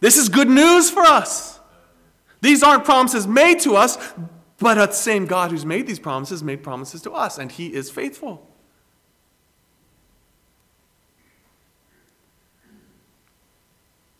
This 0.00 0.18
is 0.18 0.28
good 0.28 0.50
news 0.50 0.90
for 0.90 1.00
us. 1.00 1.53
These 2.44 2.62
aren't 2.62 2.84
promises 2.84 3.26
made 3.26 3.60
to 3.60 3.74
us, 3.74 3.96
but 4.58 4.74
the 4.74 4.92
same 4.92 5.24
God 5.24 5.50
who's 5.50 5.64
made 5.64 5.86
these 5.86 5.98
promises 5.98 6.42
made 6.42 6.62
promises 6.62 7.00
to 7.00 7.12
us, 7.12 7.38
and 7.38 7.50
he 7.50 7.72
is 7.72 7.90
faithful. 7.90 8.46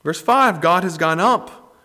Verse 0.03 0.23
5 0.23 0.63
God 0.63 0.85
has 0.85 0.97
gone 0.97 1.21
up 1.21 1.77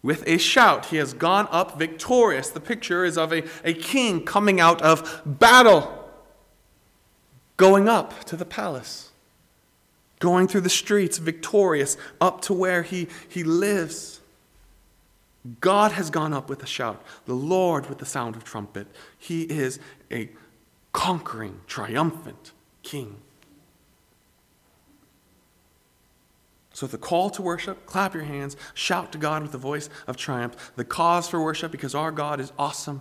with 0.00 0.22
a 0.28 0.38
shout. 0.38 0.86
He 0.86 0.98
has 0.98 1.12
gone 1.12 1.48
up 1.50 1.76
victorious. 1.76 2.50
The 2.50 2.60
picture 2.60 3.04
is 3.04 3.18
of 3.18 3.32
a, 3.32 3.42
a 3.64 3.74
king 3.74 4.24
coming 4.24 4.60
out 4.60 4.80
of 4.80 5.22
battle, 5.26 6.08
going 7.56 7.88
up 7.88 8.22
to 8.26 8.36
the 8.36 8.44
palace, 8.44 9.10
going 10.20 10.46
through 10.46 10.60
the 10.60 10.70
streets 10.70 11.18
victorious, 11.18 11.96
up 12.20 12.42
to 12.42 12.52
where 12.52 12.84
he, 12.84 13.08
he 13.28 13.42
lives. 13.42 14.20
God 15.60 15.92
has 15.92 16.08
gone 16.08 16.32
up 16.32 16.48
with 16.48 16.62
a 16.62 16.66
shout, 16.66 17.02
the 17.26 17.34
Lord 17.34 17.88
with 17.88 17.98
the 17.98 18.06
sound 18.06 18.34
of 18.34 18.44
trumpet. 18.44 18.86
He 19.18 19.42
is 19.42 19.78
a 20.10 20.30
conquering, 20.92 21.60
triumphant 21.66 22.52
king. 22.82 23.16
So, 26.72 26.86
the 26.88 26.98
call 26.98 27.30
to 27.30 27.42
worship, 27.42 27.86
clap 27.86 28.14
your 28.14 28.24
hands, 28.24 28.56
shout 28.74 29.12
to 29.12 29.18
God 29.18 29.42
with 29.42 29.52
the 29.52 29.58
voice 29.58 29.88
of 30.08 30.16
triumph. 30.16 30.72
The 30.74 30.84
cause 30.84 31.28
for 31.28 31.40
worship, 31.40 31.70
because 31.70 31.94
our 31.94 32.10
God 32.10 32.40
is 32.40 32.52
awesome. 32.58 33.00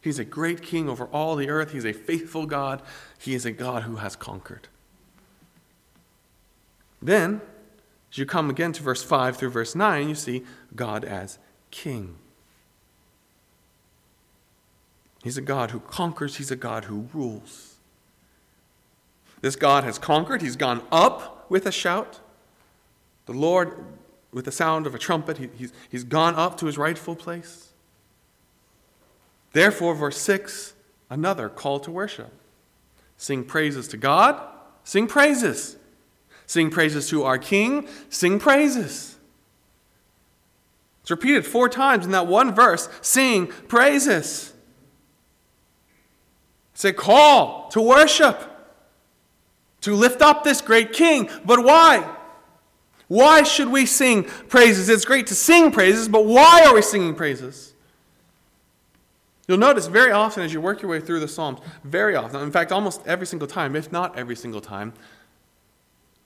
He's 0.00 0.18
a 0.18 0.24
great 0.24 0.62
king 0.62 0.88
over 0.88 1.06
all 1.06 1.34
the 1.34 1.48
earth. 1.48 1.72
He's 1.72 1.86
a 1.86 1.92
faithful 1.92 2.44
God. 2.44 2.82
He 3.18 3.34
is 3.34 3.46
a 3.46 3.52
God 3.52 3.84
who 3.84 3.96
has 3.96 4.14
conquered. 4.14 4.68
Then, 7.00 7.40
as 8.10 8.18
you 8.18 8.26
come 8.26 8.50
again 8.50 8.72
to 8.72 8.82
verse 8.82 9.02
5 9.02 9.36
through 9.36 9.50
verse 9.50 9.74
9, 9.74 10.08
you 10.08 10.14
see 10.14 10.44
God 10.74 11.04
as 11.04 11.38
king. 11.70 12.16
He's 15.22 15.36
a 15.36 15.42
God 15.42 15.72
who 15.72 15.80
conquers, 15.80 16.36
he's 16.36 16.50
a 16.50 16.56
God 16.56 16.84
who 16.84 17.08
rules. 17.12 17.76
This 19.40 19.56
God 19.56 19.84
has 19.84 19.98
conquered, 19.98 20.42
he's 20.42 20.56
gone 20.56 20.82
up 20.90 21.50
with 21.50 21.66
a 21.66 21.72
shout. 21.72 22.20
The 23.26 23.32
Lord, 23.32 23.84
with 24.32 24.44
the 24.44 24.52
sound 24.52 24.86
of 24.86 24.94
a 24.94 24.98
trumpet, 24.98 25.38
he, 25.38 25.48
he's, 25.56 25.72
he's 25.90 26.04
gone 26.04 26.34
up 26.34 26.56
to 26.58 26.66
his 26.66 26.78
rightful 26.78 27.14
place. 27.14 27.68
Therefore, 29.52 29.94
verse 29.94 30.18
6, 30.18 30.74
another 31.10 31.48
call 31.48 31.80
to 31.80 31.90
worship. 31.90 32.32
Sing 33.16 33.44
praises 33.44 33.88
to 33.88 33.96
God, 33.96 34.40
sing 34.84 35.06
praises. 35.06 35.76
Sing 36.46 36.70
praises 36.70 37.10
to 37.10 37.24
our 37.24 37.36
King, 37.36 37.86
sing 38.08 38.38
praises. 38.38 39.17
It's 41.08 41.10
repeated 41.10 41.46
four 41.46 41.70
times 41.70 42.04
in 42.04 42.10
that 42.10 42.26
one 42.26 42.54
verse 42.54 42.86
sing 43.00 43.46
praises. 43.46 44.52
It's 46.74 46.84
a 46.84 46.92
call 46.92 47.68
to 47.70 47.80
worship, 47.80 48.38
to 49.80 49.94
lift 49.94 50.20
up 50.20 50.44
this 50.44 50.60
great 50.60 50.92
king. 50.92 51.30
But 51.46 51.64
why? 51.64 52.14
Why 53.06 53.42
should 53.42 53.70
we 53.70 53.86
sing 53.86 54.24
praises? 54.24 54.90
It's 54.90 55.06
great 55.06 55.26
to 55.28 55.34
sing 55.34 55.70
praises, 55.70 56.10
but 56.10 56.26
why 56.26 56.64
are 56.66 56.74
we 56.74 56.82
singing 56.82 57.14
praises? 57.14 57.72
You'll 59.46 59.56
notice 59.56 59.86
very 59.86 60.12
often 60.12 60.42
as 60.42 60.52
you 60.52 60.60
work 60.60 60.82
your 60.82 60.90
way 60.90 61.00
through 61.00 61.20
the 61.20 61.28
Psalms, 61.28 61.60
very 61.84 62.16
often, 62.16 62.42
in 62.42 62.50
fact, 62.50 62.70
almost 62.70 63.00
every 63.06 63.26
single 63.26 63.48
time, 63.48 63.74
if 63.74 63.90
not 63.90 64.18
every 64.18 64.36
single 64.36 64.60
time, 64.60 64.92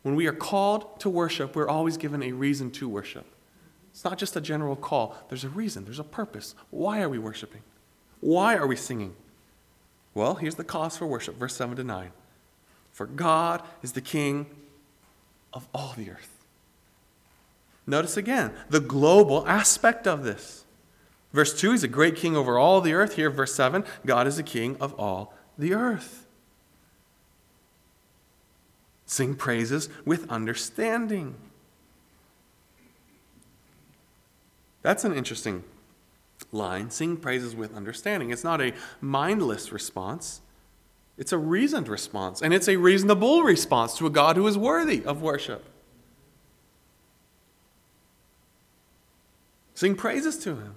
when 0.03 0.17
we 0.17 0.27
are 0.27 0.33
called 0.33 0.99
to 0.99 1.09
worship, 1.09 1.55
we're 1.55 1.69
always 1.69 1.97
given 1.97 2.21
a 2.21 2.33
reason 2.33 2.73
to 2.73 2.89
worship. 2.89 3.27
It's 3.93 4.05
not 4.05 4.19
just 4.19 4.37
a 4.37 4.41
general 4.41 4.75
call, 4.75 5.17
there's 5.29 5.45
a 5.45 5.49
reason, 5.49 5.85
there's 5.85 5.99
a 5.99 6.05
purpose. 6.05 6.55
Why 6.71 7.03
are 7.03 7.09
we 7.09 7.19
worshiping? 7.19 7.63
Why 8.21 8.57
are 8.57 8.67
we 8.67 8.77
singing? 8.77 9.15
Well, 10.15 10.35
here's 10.35 10.57
the 10.57 10.65
cause 10.65 10.97
for 10.97 11.07
worship, 11.07 11.37
verse 11.37 11.55
7 11.55 11.77
to 11.77 11.85
9. 11.85 12.11
For 12.93 13.07
God 13.07 13.63
is 13.83 13.93
the 13.93 14.01
King 14.01 14.47
of 15.53 15.69
all 15.75 15.95
the 15.97 16.11
earth. 16.11 16.33
Notice 17.87 18.17
again 18.17 18.53
the 18.71 18.81
global 18.81 19.47
aspect 19.47 20.07
of 20.07 20.25
this. 20.25 20.65
Verse 21.33 21.59
2, 21.59 21.73
he's 21.73 21.83
a 21.83 21.89
great 21.89 22.17
king 22.17 22.37
over 22.37 22.59
all 22.59 22.81
the 22.81 22.93
earth. 22.93 23.17
Here, 23.17 23.31
verse 23.31 23.55
7, 23.55 23.85
God 24.05 24.27
is 24.27 24.37
the 24.37 24.43
king 24.43 24.77
of 24.81 24.93
all 24.95 25.35
the 25.59 25.73
earth. 25.73 26.27
Sing 29.07 29.35
praises 29.35 29.89
with 30.05 30.31
understanding. 30.31 31.35
That's 34.83 35.05
an 35.05 35.15
interesting 35.15 35.65
line. 36.51 36.91
Sing 36.91 37.17
praises 37.17 37.55
with 37.55 37.75
understanding. 37.75 38.31
It's 38.31 38.45
not 38.45 38.61
a 38.61 38.75
mindless 39.01 39.73
response, 39.73 40.41
it's 41.19 41.33
a 41.33 41.39
reasoned 41.39 41.89
response. 41.89 42.43
And 42.43 42.53
it's 42.53 42.69
a 42.69 42.77
reasonable 42.77 43.43
response 43.43 43.97
to 43.99 44.07
a 44.07 44.11
God 44.11 44.37
who 44.37 44.47
is 44.47 44.59
worthy 44.59 45.05
of 45.05 45.23
worship. 45.23 45.65
Sing 49.75 49.95
praises 49.95 50.39
to 50.39 50.57
him. 50.57 50.75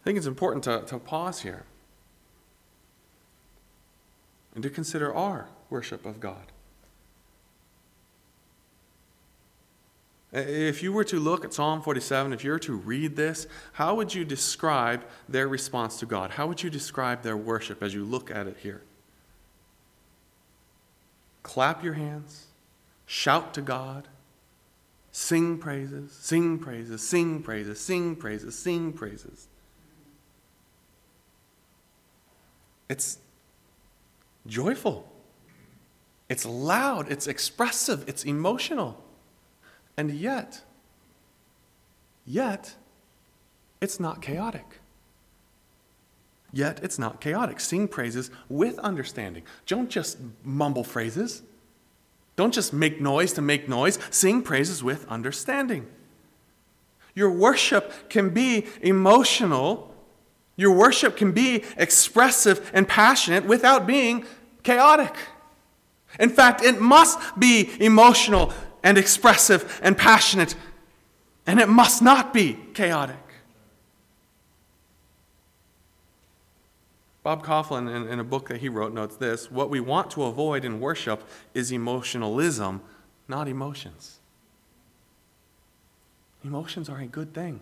I 0.00 0.04
think 0.04 0.18
it's 0.18 0.26
important 0.26 0.64
to, 0.64 0.82
to 0.86 0.98
pause 0.98 1.42
here 1.42 1.64
and 4.54 4.62
to 4.62 4.70
consider 4.70 5.14
our 5.14 5.48
worship 5.68 6.06
of 6.06 6.20
God. 6.20 6.52
Uh, 10.34 10.40
if 10.40 10.82
you 10.82 10.92
were 10.92 11.04
to 11.04 11.18
look 11.18 11.44
at 11.44 11.54
Psalm 11.54 11.80
47, 11.80 12.32
if 12.32 12.44
you 12.44 12.50
were 12.50 12.58
to 12.58 12.74
read 12.74 13.16
this, 13.16 13.46
how 13.72 13.94
would 13.94 14.14
you 14.14 14.24
describe 14.24 15.02
their 15.28 15.48
response 15.48 15.98
to 16.00 16.06
God? 16.06 16.32
How 16.32 16.46
would 16.46 16.62
you 16.62 16.68
describe 16.68 17.22
their 17.22 17.36
worship 17.36 17.82
as 17.82 17.94
you 17.94 18.04
look 18.04 18.30
at 18.30 18.46
it 18.46 18.58
here? 18.62 18.82
Clap 21.42 21.82
your 21.82 21.94
hands, 21.94 22.46
shout 23.06 23.54
to 23.54 23.62
God, 23.62 24.06
sing 25.12 25.56
praises, 25.56 26.12
sing 26.12 26.58
praises, 26.58 27.00
sing 27.00 27.42
praises, 27.42 27.80
sing 27.80 28.14
praises, 28.14 28.58
sing 28.58 28.92
praises. 28.92 29.48
It's 32.90 33.18
joyful, 34.46 35.10
it's 36.28 36.44
loud, 36.44 37.10
it's 37.10 37.26
expressive, 37.26 38.06
it's 38.06 38.24
emotional. 38.24 39.02
And 39.98 40.12
yet, 40.12 40.62
yet, 42.24 42.76
it's 43.80 43.98
not 43.98 44.22
chaotic. 44.22 44.78
Yet, 46.52 46.78
it's 46.84 47.00
not 47.00 47.20
chaotic. 47.20 47.58
Sing 47.58 47.88
praises 47.88 48.30
with 48.48 48.78
understanding. 48.78 49.42
Don't 49.66 49.90
just 49.90 50.18
mumble 50.44 50.84
phrases. 50.84 51.42
Don't 52.36 52.54
just 52.54 52.72
make 52.72 53.00
noise 53.00 53.32
to 53.32 53.42
make 53.42 53.68
noise. 53.68 53.98
Sing 54.10 54.40
praises 54.40 54.84
with 54.84 55.04
understanding. 55.08 55.88
Your 57.16 57.32
worship 57.32 58.08
can 58.08 58.30
be 58.30 58.66
emotional. 58.80 59.92
Your 60.54 60.72
worship 60.76 61.16
can 61.16 61.32
be 61.32 61.64
expressive 61.76 62.70
and 62.72 62.86
passionate 62.86 63.46
without 63.46 63.84
being 63.84 64.24
chaotic. 64.62 65.16
In 66.20 66.30
fact, 66.30 66.62
it 66.62 66.80
must 66.80 67.18
be 67.36 67.68
emotional 67.80 68.52
and 68.82 68.98
expressive 68.98 69.80
and 69.82 69.96
passionate, 69.96 70.54
and 71.46 71.60
it 71.60 71.68
must 71.68 72.02
not 72.02 72.32
be 72.32 72.58
chaotic. 72.74 73.16
Bob 77.22 77.44
Kauflin, 77.44 77.94
in, 77.94 78.08
in, 78.08 78.20
a 78.20 78.24
book 78.24 78.48
that 78.48 78.58
he 78.58 78.70
wrote, 78.70 78.94
notes 78.94 79.16
this 79.16 79.50
What 79.50 79.68
we 79.68 79.80
want 79.80 80.10
to 80.12 80.24
avoid 80.24 80.64
in 80.64 80.80
worship 80.80 81.22
is 81.52 81.70
emotionalism, 81.70 82.80
not 83.26 83.48
emotions. 83.48 84.18
Emotions 86.44 86.88
are 86.88 86.98
a 86.98 87.06
good 87.06 87.34
thing, 87.34 87.60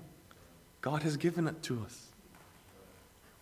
God 0.83 1.03
has 1.03 1.17
given 1.17 1.49
it 1.49 1.63
to 1.65 1.83
us. 1.85 2.07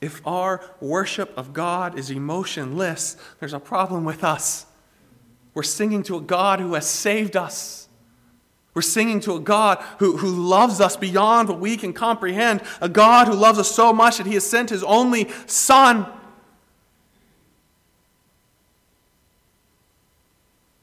If 0.00 0.26
our 0.26 0.62
worship 0.81 1.37
of 1.37 1.52
God 1.52 1.99
is 1.99 2.11
emotionless, 2.11 3.16
there's 3.40 3.52
a 3.52 3.61
problem 3.61 4.04
with 4.04 4.23
us. 4.23 4.66
We're 5.54 5.62
singing 5.62 6.02
to 6.04 6.16
a 6.16 6.20
God 6.20 6.61
who 6.61 6.75
has 6.75 6.87
saved 6.87 7.37
us. 7.37 7.88
We're 8.75 8.82
singing 8.82 9.20
to 9.20 9.34
a 9.34 9.40
God 9.40 9.82
who, 10.00 10.16
who 10.16 10.28
loves 10.28 10.80
us 10.80 10.96
beyond 10.96 11.49
what 11.49 11.61
we 11.61 11.76
can 11.76 11.92
comprehend, 11.92 12.61
a 12.80 12.88
God 12.88 13.28
who 13.28 13.34
loves 13.34 13.61
us 13.61 13.70
so 13.70 13.92
much 13.92 14.18
that 14.18 14.26
he 14.26 14.34
has 14.34 14.44
sent 14.44 14.70
his 14.70 14.82
only 14.82 15.30
Son. 15.46 16.06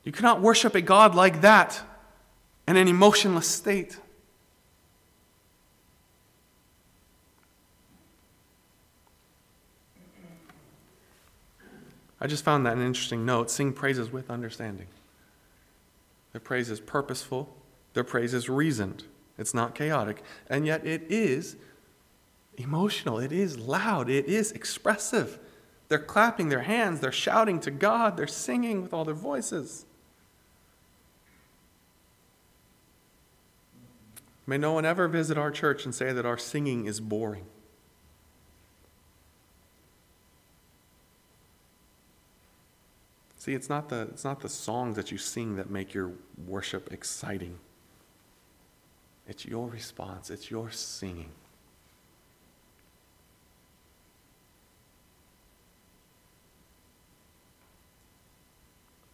You 0.06 0.14
cannot 0.14 0.42
worship 0.42 0.74
a 0.74 0.82
God 0.82 1.16
like 1.16 1.42
that 1.42 1.82
in 2.68 2.78
an 2.78 2.88
emotionless 2.88 3.48
state. 3.48 4.00
I 12.22 12.28
just 12.28 12.46
found 12.46 12.66
that 12.68 12.78
an 12.78 12.86
interesting 12.86 13.26
note. 13.26 13.50
Sing 13.50 13.74
praises 13.74 14.12
with 14.12 14.30
understanding. 14.30 14.88
Their 16.32 16.40
praise 16.40 16.70
is 16.70 16.80
purposeful, 16.80 17.54
their 17.94 18.04
praise 18.04 18.34
is 18.34 18.48
reasoned. 18.48 19.04
It's 19.38 19.54
not 19.54 19.76
chaotic. 19.76 20.24
And 20.50 20.66
yet 20.66 20.86
it 20.86 21.04
is 21.10 21.58
emotional, 22.58 23.18
it 23.18 23.32
is 23.32 23.58
loud, 23.58 24.10
it 24.10 24.28
is 24.28 24.52
expressive. 24.52 25.40
They're 25.90 26.00
clapping 26.00 26.50
their 26.50 26.62
hands, 26.62 27.00
they're 27.00 27.12
shouting 27.12 27.60
to 27.62 27.72
God, 27.72 28.16
they're 28.16 28.28
singing 28.28 28.82
with 28.82 28.94
all 28.94 29.04
their 29.04 29.16
voices. 29.16 29.86
May 34.46 34.58
no 34.58 34.74
one 34.74 34.86
ever 34.86 35.08
visit 35.08 35.38
our 35.38 35.52
church 35.52 35.86
and 35.86 35.94
say 35.94 36.14
that 36.14 36.26
our 36.26 36.38
singing 36.38 36.86
is 36.86 37.00
boring. 37.00 37.46
See, 43.42 43.56
it's 43.56 43.70
not 43.70 43.90
the, 43.90 44.02
it's 44.02 44.24
not 44.24 44.42
the 44.42 44.50
songs 44.50 44.96
that 44.98 45.12
you 45.12 45.18
sing 45.18 45.56
that 45.56 45.68
make 45.68 45.96
your 45.96 46.12
worship 46.46 46.94
exciting. 46.94 47.58
It's 49.28 49.48
your 49.48 49.68
response, 49.68 50.30
it's 50.30 50.52
your 50.52 50.70
singing. 50.70 51.32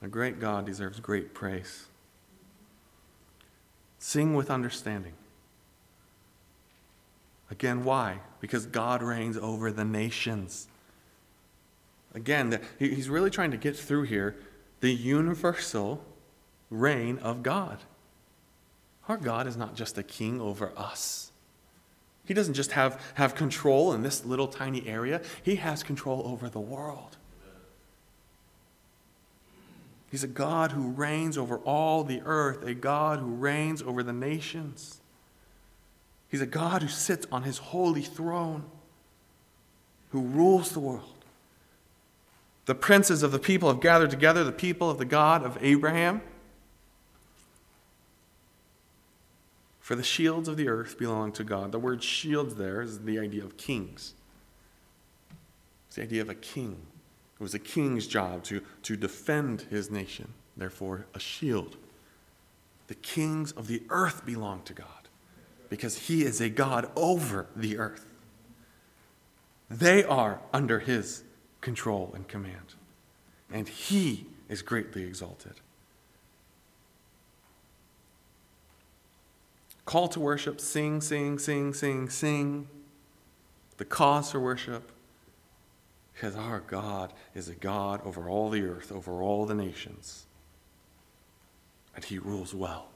A 0.02 0.10
great 0.10 0.42
God 0.42 0.66
deserves 0.66 1.00
great 1.00 1.34
praise. 1.34 1.86
Sing 3.98 4.36
with 4.36 4.52
understanding. 4.52 5.14
Again, 7.50 7.86
why? 7.86 8.20
Because 8.42 8.66
God 8.66 9.02
reigns 9.02 9.38
over 9.38 9.72
the 9.72 9.86
nations. 9.86 10.68
Again, 12.14 12.60
he's 12.80 13.10
really 13.10 13.30
trying 13.30 13.52
to 13.52 13.58
get 13.58 13.76
through 13.76 14.04
here 14.04 14.36
the 14.80 14.94
universal 14.94 16.04
reign 16.70 17.18
of 17.20 17.44
God. 17.44 17.80
Our 19.08 19.18
God 19.18 19.48
is 19.48 19.56
not 19.56 19.76
just 19.76 19.98
a 19.98 20.04
king 20.04 20.42
over 20.42 20.72
us. 20.76 21.32
He 22.26 22.34
doesn't 22.34 22.56
just 22.56 22.74
have, 22.74 23.02
have 23.14 23.36
control 23.36 23.94
in 23.94 24.02
this 24.02 24.26
little 24.26 24.48
tiny 24.48 24.88
area, 24.88 25.22
He 25.44 25.56
has 25.56 25.84
control 25.84 26.24
over 26.26 26.50
the 26.50 26.60
world. 26.60 27.18
He's 30.10 30.24
a 30.24 30.28
God 30.28 30.72
who 30.72 30.90
reigns 30.90 31.38
over 31.38 31.58
all 31.60 32.04
the 32.04 32.22
earth, 32.26 32.64
a 32.64 32.74
God 32.74 33.20
who 33.20 33.28
reigns 33.28 33.82
over 33.82 34.04
the 34.04 34.14
nations. 34.14 35.02
He's 36.30 36.42
a 36.42 36.46
God 36.46 36.82
who 36.82 36.88
sits 36.88 37.28
on 37.32 37.44
his 37.44 37.58
holy 37.58 38.02
throne, 38.02 38.66
who 40.12 40.22
rules 40.22 40.72
the 40.72 40.80
world. 40.80 41.17
The 42.68 42.76
princes 42.76 43.24
of 43.24 43.32
the 43.32 43.40
people 43.40 43.70
have 43.70 43.80
gathered 43.80 44.10
together, 44.10 44.44
the 44.44 44.52
people 44.52 44.90
of 44.90 44.98
the 44.98 45.06
God 45.06 45.42
of 45.42 45.58
Abraham. 45.62 46.22
For 49.80 49.96
the 49.96 50.04
shields 50.04 50.50
of 50.50 50.58
the 50.58 50.68
earth 50.68 50.98
belong 51.00 51.32
to 51.32 51.46
God. 51.46 51.72
The 51.72 51.80
word 51.80 52.04
shields 52.04 52.56
there 52.56 52.82
is 52.82 53.00
the 53.00 53.20
idea 53.20 53.46
of 53.46 53.56
kings. 53.56 54.15
It's 55.88 55.96
the 55.96 56.02
idea 56.02 56.22
of 56.22 56.30
a 56.30 56.36
king. 56.36 56.82
It 57.39 57.41
was 57.41 57.54
a 57.54 57.60
king's 57.60 58.06
job 58.06 58.44
to, 58.44 58.62
to 58.84 58.98
defend 58.98 59.62
his 59.62 59.89
nation, 59.89 60.34
therefore, 60.58 61.06
a 61.15 61.20
shield. 61.22 61.78
The 62.88 62.96
kings 62.96 63.54
of 63.54 63.68
the 63.68 63.82
earth 63.89 64.26
belong 64.26 64.63
to 64.63 64.74
God 64.74 65.08
because 65.70 65.98
he 65.98 66.26
is 66.26 66.41
a 66.41 66.50
God 66.50 66.91
over 66.98 67.48
the 67.56 67.78
earth. 67.78 68.06
They 69.70 70.04
are 70.04 70.41
under 70.52 70.80
his 70.80 71.24
control 71.62 72.12
and 72.13 72.28
command, 72.28 72.76
and 73.52 73.67
he 73.67 74.28
is 74.50 74.62
greatly 74.62 75.04
exalted. 75.04 75.54
Call 79.86 80.08
to 80.10 80.20
worship, 80.20 80.60
sing, 80.60 81.00
sing, 81.00 81.39
sing, 81.39 81.74
sing, 81.74 82.10
sing. 82.10 82.67
The 83.78 83.86
cause 83.86 84.32
for 84.32 84.39
worship, 84.39 84.91
because 86.13 86.36
our 86.36 86.60
God 86.62 87.13
is 87.36 87.48
a 87.48 87.54
God 87.54 88.02
over 88.04 88.28
all 88.28 88.50
the 88.50 88.63
earth, 88.63 88.91
over 88.91 89.22
all 89.22 89.46
the 89.46 89.56
nations, 89.56 90.26
and 91.96 92.04
he 92.04 92.17
rules 92.17 92.54
well. 92.54 92.89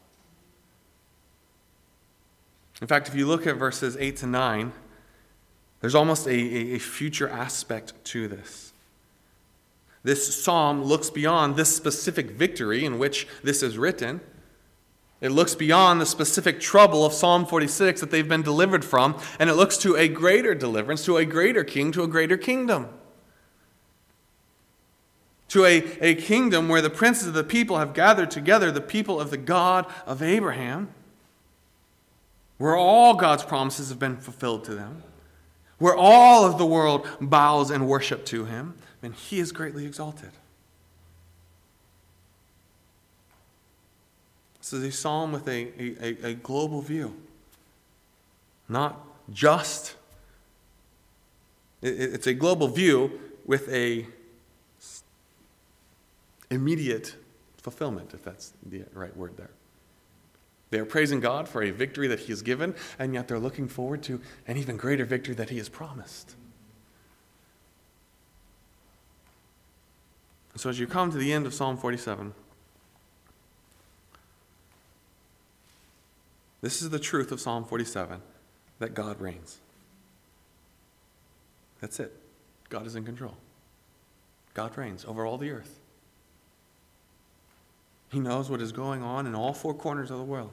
In 2.82 2.88
fact, 2.88 3.08
if 3.08 3.15
you 3.15 3.28
look 3.28 3.45
at 3.45 3.58
verses 3.58 3.95
8 3.95 4.17
to 4.17 4.28
9, 4.28 4.74
there's 5.82 5.96
almost 5.96 6.28
a, 6.28 6.32
a, 6.76 6.80
future 6.80 7.28
aspect 7.28 7.94
to 8.06 8.28
this. 8.28 8.72
This 10.04 10.44
psalm 10.44 10.84
looks 10.84 11.10
beyond 11.10 11.56
this 11.56 11.76
specific 11.76 12.32
victory 12.32 12.86
in 12.86 12.98
which 13.00 13.28
this 13.44 13.62
is 13.62 13.78
written 13.78 14.22
it 15.22 15.30
looks 15.30 15.54
beyond 15.54 16.02
the 16.02 16.06
specific 16.08 16.60
trouble 16.60 17.06
of 17.06 17.13
Psalm 17.13 17.46
46 17.46 18.02
that 18.02 18.10
they've 18.10 18.28
been 18.28 18.41
delivered 18.41 18.84
from, 18.84 19.20
and 19.39 19.52
it 19.52 19.54
looks 19.54 19.78
to 19.78 19.96
a 19.96 20.08
greater 20.08 20.56
deliverance, 20.56 21.06
to 21.06 21.17
a 21.17 21.26
greater 21.26 21.63
king, 21.63 21.91
to 21.91 22.02
a 22.02 22.08
greater 22.08 22.38
kingdom. 22.38 22.89
To 25.50 25.65
a, 25.65 25.84
a 26.02 26.15
kingdom 26.15 26.70
where 26.70 26.82
the 26.82 26.89
princes 26.89 27.28
of 27.28 27.34
the 27.36 27.44
people 27.44 27.78
have 27.78 27.94
gathered 27.94 28.32
together, 28.32 28.72
the 28.72 28.82
people 28.82 29.22
of 29.22 29.30
the 29.30 29.38
God 29.38 29.86
of 30.08 30.24
Abraham, 30.24 30.89
where 32.58 32.76
all 32.76 33.13
God's 33.13 33.44
promises 33.44 33.89
have 33.89 34.00
been 34.00 34.17
fulfilled 34.17 34.63
to 34.65 34.74
them, 34.74 35.04
where 35.82 35.96
all 35.96 36.46
of 36.46 36.60
the 36.60 36.65
world 36.65 37.08
bows 37.20 37.72
and 37.72 37.88
worship 37.88 38.24
to 38.24 38.46
him, 38.46 38.76
and 39.02 39.15
he 39.15 39.39
is 39.39 39.52
greatly 39.52 39.84
exalted. 39.84 40.30
This 44.60 44.74
is 44.74 44.84
a 44.84 44.91
psalm 44.91 45.32
with 45.32 45.48
a, 45.48 45.72
a, 46.00 46.30
a 46.30 46.34
global 46.36 46.82
view, 46.82 47.15
not 48.70 49.04
just. 49.34 49.96
it's 51.82 52.28
a 52.28 52.36
global 52.36 52.67
view 52.67 53.20
with 53.48 53.67
a 53.70 54.06
immediate 56.52 57.15
fulfillment, 57.58 58.13
if 58.13 58.22
that's 58.22 58.54
the 58.63 58.84
right 58.94 59.17
word 59.17 59.36
there. 59.36 59.50
They 60.71 60.79
are 60.79 60.86
praising 60.86 61.19
God 61.19 61.47
for 61.47 61.62
a 61.62 61.69
victory 61.69 62.07
that 62.07 62.21
He 62.21 62.31
has 62.31 62.41
given, 62.41 62.73
and 62.97 63.13
yet 63.13 63.27
they're 63.27 63.39
looking 63.39 63.67
forward 63.67 64.01
to 64.03 64.19
an 64.47 64.57
even 64.57 64.77
greater 64.77 65.05
victory 65.05 65.36
that 65.36 65.49
He 65.49 65.57
has 65.57 65.69
promised. 65.69 66.36
So, 70.55 70.69
as 70.69 70.79
you 70.79 70.88
come 70.88 71.12
to 71.12 71.17
the 71.17 71.31
end 71.31 71.45
of 71.45 71.53
Psalm 71.53 71.77
47, 71.77 72.34
This 76.62 76.84
is 76.84 76.91
the 76.91 76.99
truth 76.99 77.31
of 77.31 77.41
Psalm 77.41 77.65
47 77.65 78.21
that 78.79 78.93
God 78.93 79.19
reigns. 79.19 79.57
That's 81.81 81.99
it. 81.99 82.13
God 82.69 82.86
is 82.86 82.95
in 82.95 83.03
control. 83.03 83.36
God 84.53 84.77
reigns 84.77 85.03
over 85.05 85.25
all 85.25 85.39
the 85.39 85.49
earth. 85.49 85.79
He 88.12 88.19
knows 88.19 88.49
what 88.49 88.62
is 88.62 88.71
going 88.71 89.01
on 89.01 89.25
in 89.25 89.34
all 89.34 89.53
four 89.53 89.73
corners 89.73 90.12
of 90.12 90.17
the 90.17 90.23
world. 90.23 90.51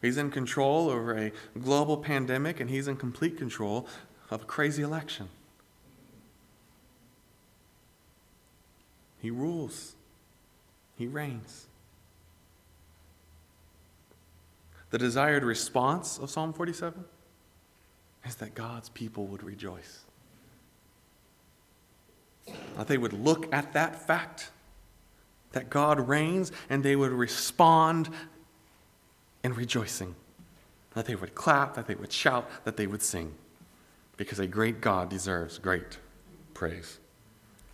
He's 0.00 0.16
in 0.16 0.30
control 0.30 0.90
over 0.90 1.16
a 1.16 1.32
global 1.60 1.96
pandemic, 1.96 2.60
and 2.60 2.70
he's 2.70 2.86
in 2.86 2.96
complete 2.96 3.36
control 3.36 3.86
of 4.30 4.42
a 4.42 4.44
crazy 4.44 4.82
election. 4.82 5.28
He 9.20 9.30
rules, 9.30 9.94
he 10.96 11.06
reigns. 11.06 11.66
The 14.90 14.98
desired 14.98 15.44
response 15.44 16.18
of 16.18 16.30
Psalm 16.30 16.52
47 16.52 17.04
is 18.24 18.36
that 18.36 18.54
God's 18.54 18.88
people 18.88 19.26
would 19.26 19.42
rejoice. 19.42 20.04
That 22.76 22.86
they 22.86 22.96
would 22.96 23.12
look 23.12 23.52
at 23.52 23.72
that 23.74 24.06
fact 24.06 24.50
that 25.52 25.68
God 25.68 26.08
reigns 26.08 26.52
and 26.70 26.82
they 26.82 26.96
would 26.96 27.12
respond 27.12 28.08
in 29.48 29.54
rejoicing. 29.54 30.14
That 30.94 31.06
they 31.06 31.14
would 31.14 31.34
clap, 31.34 31.74
that 31.74 31.86
they 31.86 31.94
would 31.94 32.12
shout, 32.12 32.48
that 32.64 32.76
they 32.76 32.86
would 32.86 33.02
sing. 33.02 33.34
Because 34.16 34.38
a 34.38 34.46
great 34.46 34.80
God 34.80 35.08
deserves 35.08 35.58
great 35.58 35.98
praise. 36.54 36.98